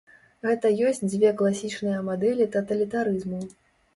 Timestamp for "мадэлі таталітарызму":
2.09-3.45